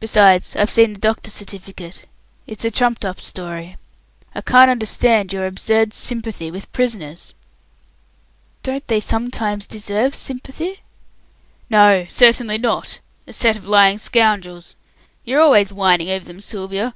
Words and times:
Besides, 0.00 0.56
I've 0.56 0.68
seen 0.70 0.92
the 0.92 0.98
doctor's 0.98 1.34
certificate. 1.34 2.06
It's 2.48 2.64
a 2.64 2.70
trumped 2.72 3.04
up 3.04 3.20
story. 3.20 3.76
I 4.34 4.40
can't 4.40 4.68
understand 4.72 5.32
your 5.32 5.46
absurd 5.46 5.94
sympathy 5.94 6.50
with 6.50 6.72
prisoners." 6.72 7.36
"Don't 8.64 8.84
they 8.88 8.98
sometimes 8.98 9.66
deserve 9.66 10.16
sympathy?" 10.16 10.80
"No, 11.70 12.06
certainly 12.08 12.58
not 12.58 12.98
a 13.28 13.32
set 13.32 13.54
of 13.54 13.64
lying 13.68 13.98
scoundrels. 13.98 14.74
You 15.22 15.36
are 15.38 15.42
always 15.42 15.72
whining 15.72 16.10
over 16.10 16.24
them, 16.24 16.40
Sylvia. 16.40 16.92